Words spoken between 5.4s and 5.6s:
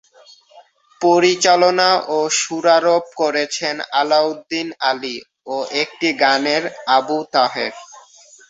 ও